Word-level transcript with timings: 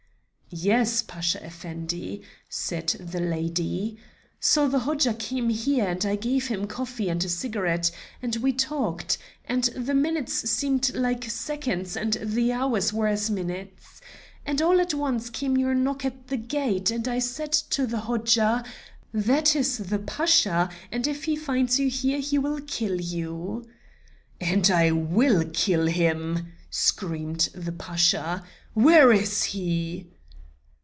"Yes, 0.53 1.01
Pasha 1.01 1.41
Effendi," 1.45 2.23
said 2.49 2.89
the 2.99 3.21
lady. 3.21 3.97
"So 4.41 4.67
the 4.67 4.79
Hodja 4.79 5.13
came 5.13 5.47
here, 5.47 5.87
and 5.87 6.05
I 6.05 6.17
gave 6.17 6.47
him 6.49 6.67
coffee 6.67 7.07
and 7.07 7.23
a 7.23 7.29
cigarette, 7.29 7.89
and 8.21 8.35
we 8.35 8.51
talked, 8.51 9.17
and 9.45 9.63
the 9.73 9.93
minutes 9.93 10.49
seemed 10.51 10.93
like 10.93 11.23
seconds, 11.29 11.95
and 11.95 12.17
the 12.21 12.51
hours 12.51 12.91
were 12.91 13.07
as 13.07 13.29
minutes. 13.31 14.01
All 14.61 14.81
at 14.81 14.93
once 14.93 15.29
came 15.29 15.55
your 15.55 15.73
knock 15.73 16.03
at 16.03 16.27
the 16.27 16.35
gate, 16.35 16.91
and 16.91 17.07
I 17.07 17.19
said 17.19 17.53
to 17.53 17.87
the 17.87 18.01
Hodja, 18.01 18.65
'That 19.13 19.55
is 19.55 19.77
the 19.77 19.99
Pasha; 19.99 20.69
and 20.91 21.07
if 21.07 21.23
he 21.23 21.37
finds 21.37 21.79
you 21.79 21.87
here, 21.87 22.19
he 22.19 22.37
will 22.37 22.59
kill 22.59 22.99
you.'" 22.99 23.65
"And 24.41 24.69
I 24.69 24.91
will 24.91 25.45
kill 25.53 25.85
him," 25.87 26.51
screamed 26.69 27.47
the 27.55 27.71
Pasha, 27.71 28.43
"where 28.73 29.13
is 29.13 29.43
he?" 29.55 30.07